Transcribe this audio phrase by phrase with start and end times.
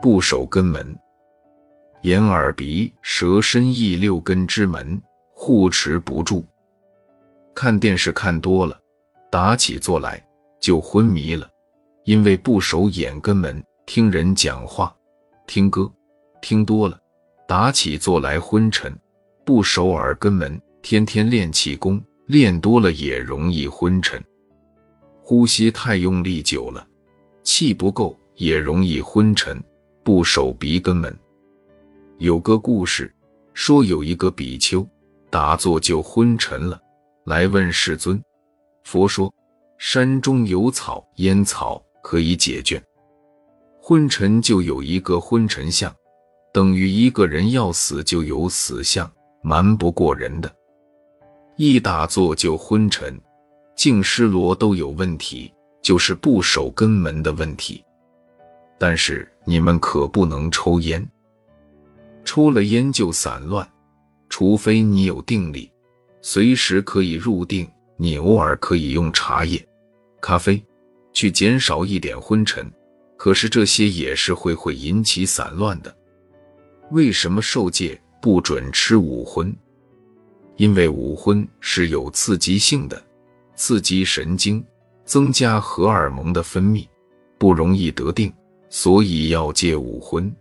[0.00, 0.96] 不守根门。
[2.02, 5.00] 眼、耳、鼻、舌、身、意六根之门
[5.32, 6.44] 护持不住。
[7.54, 8.78] 看电视看多了，
[9.30, 10.22] 打起坐来
[10.60, 11.48] 就昏迷了，
[12.04, 13.62] 因为不守眼根门。
[13.86, 14.94] 听人讲话、
[15.46, 15.90] 听歌，
[16.42, 17.00] 听多了，
[17.46, 18.90] 打起坐来昏沉；
[19.44, 24.22] 不守耳根门，天天练气功，练多了也容易昏沉。
[25.22, 26.86] 呼吸太用力久了，
[27.44, 29.62] 气不够也容易昏沉。
[30.06, 31.12] 不守鼻根门。
[32.18, 33.12] 有个故事
[33.54, 34.86] 说，有一个比丘
[35.30, 36.80] 打坐就昏沉了，
[37.24, 38.22] 来问世尊。
[38.84, 39.34] 佛说：
[39.78, 42.80] 山中有草，烟草可以解决。
[43.80, 45.92] 昏沉就有一个昏沉相，
[46.52, 49.10] 等于一个人要死就有死相，
[49.42, 50.48] 瞒不过人的。
[51.56, 53.20] 一打坐就昏沉，
[53.74, 55.52] 净尸罗都有问题，
[55.82, 57.82] 就是不守根门的问题。
[58.78, 61.06] 但是你们可不能抽烟，
[62.24, 63.66] 抽了烟就散乱，
[64.28, 65.70] 除非你有定力，
[66.20, 67.68] 随时可以入定。
[67.98, 69.66] 你偶尔可以用茶叶、
[70.20, 70.62] 咖啡
[71.14, 72.70] 去减少一点昏沉。
[73.16, 75.96] 可是这些也是会会引起散乱的。
[76.90, 79.50] 为什么受戒不准吃五荤？
[80.56, 83.02] 因为五荤是有刺激性的，
[83.54, 84.62] 刺激神经，
[85.06, 86.86] 增加荷尔蒙的分泌，
[87.38, 88.30] 不容易得定，
[88.68, 90.34] 所以要戒五荤。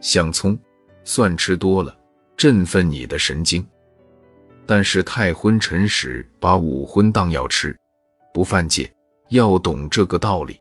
[0.00, 0.58] 像葱、
[1.04, 1.96] 蒜吃多了，
[2.36, 3.66] 振奋你的神经，
[4.66, 7.76] 但是太昏沉时把五荤当药吃，
[8.32, 8.90] 不犯戒。
[9.30, 10.60] 要懂这个道理。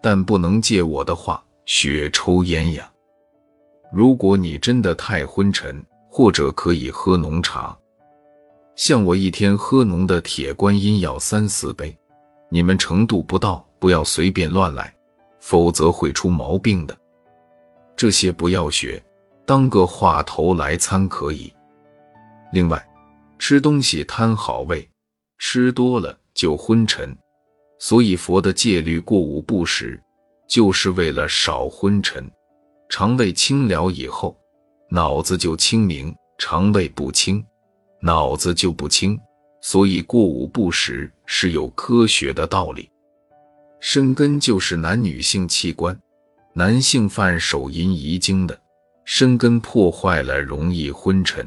[0.00, 2.90] 但不能借我的话学抽烟呀。
[3.92, 7.76] 如果你真的太昏沉，或者可以喝浓茶，
[8.74, 11.96] 像我一天喝浓的铁观音要三四杯。
[12.48, 14.94] 你们程度不到，不要随便乱来，
[15.40, 16.96] 否则会出毛病的。
[17.96, 19.02] 这些不要学，
[19.44, 21.52] 当个话头来参可以。
[22.52, 22.84] 另外，
[23.38, 24.88] 吃东西贪好味，
[25.38, 27.16] 吃多了就昏沉。
[27.80, 30.00] 所以佛的戒律过午不食，
[30.48, 32.28] 就是为了少昏沉。
[32.88, 34.36] 肠胃清了以后，
[34.90, 37.44] 脑子就清明；肠胃不清，
[38.00, 39.18] 脑子就不清。
[39.60, 42.90] 所以过午不食是有科学的道理。
[43.80, 45.98] 生根就是男女性器官，
[46.52, 48.60] 男性犯手淫遗精的，
[49.04, 51.44] 生根破坏了容易昏沉；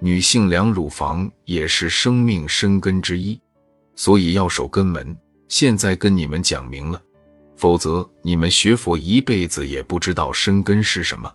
[0.00, 3.38] 女性两乳房也是生命生根之一。
[3.96, 5.16] 所以要守根门，
[5.48, 7.02] 现在跟你们讲明了，
[7.56, 11.32] 否则你们学佛一辈子也不知道生根是什么。